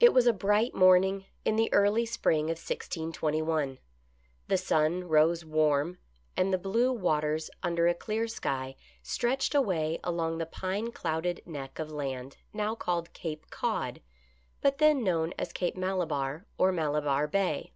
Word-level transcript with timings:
It 0.00 0.14
was 0.14 0.26
a 0.26 0.32
bright 0.32 0.74
morning 0.74 1.26
in 1.44 1.56
the 1.56 1.70
early 1.70 2.06
spring 2.06 2.46
of 2.46 2.56
1621, 2.56 3.78
The 4.48 4.56
sun 4.56 5.04
rose 5.06 5.44
warm, 5.44 5.98
and 6.34 6.50
the 6.50 6.56
blue 6.56 6.90
waters 6.90 7.50
under 7.62 7.86
a 7.86 7.92
clear 7.92 8.26
sky 8.26 8.74
stretched 9.02 9.54
away 9.54 10.00
along 10.02 10.38
the 10.38 10.46
pine 10.46 10.92
clouded 10.92 11.42
neck 11.44 11.78
of 11.78 11.90
land 11.92 12.38
now 12.54 12.74
called 12.74 13.12
Cape 13.12 13.50
Cod, 13.50 14.00
but 14.62 14.78
then 14.78 15.04
known 15.04 15.34
as 15.38 15.52
Cape 15.52 15.76
Mala 15.76 16.06
barre, 16.06 16.46
or 16.56 16.72
Malabarre 16.72 17.28
Bay. 17.30 17.74